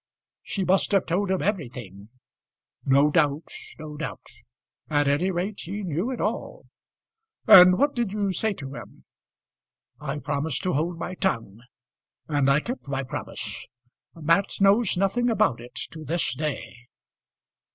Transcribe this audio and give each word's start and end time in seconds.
"She 0.41 0.65
must 0.65 0.93
have 0.93 1.05
told 1.05 1.29
him 1.29 1.43
everything." 1.43 2.09
"No 2.83 3.11
doubt, 3.11 3.49
no 3.77 3.97
doubt. 3.97 4.25
At 4.89 5.07
any 5.07 5.29
rate 5.29 5.59
he 5.59 5.83
knew 5.83 6.09
it 6.09 6.19
all." 6.19 6.65
"And 7.45 7.77
what 7.77 7.93
did 7.93 8.11
you 8.11 8.33
say 8.33 8.53
to 8.53 8.73
him?" 8.73 9.05
"I 9.99 10.17
promised 10.17 10.63
to 10.63 10.73
hold 10.73 10.97
my 10.97 11.13
tongue; 11.13 11.61
and 12.27 12.49
I 12.49 12.61
kept 12.61 12.87
my 12.87 13.03
promise. 13.03 13.67
Mat 14.15 14.53
knows 14.59 14.97
nothing 14.97 15.29
about 15.29 15.61
it 15.61 15.75
to 15.91 16.03
this 16.03 16.33
day." 16.33 16.87